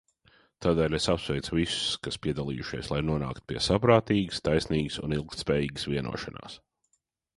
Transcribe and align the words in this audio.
Tādēļ 0.65 0.95
es 0.99 1.05
apsveicu 1.13 1.57
visus, 1.57 1.83
kas 2.07 2.17
piedalījušies, 2.23 2.89
lai 2.95 3.01
nonāktu 3.09 3.45
pie 3.51 3.61
saprātīgas, 3.67 4.43
taisnīgas 4.49 4.99
un 5.05 5.15
ilgtspējīgas 5.19 5.87
vienošanās. 5.93 6.61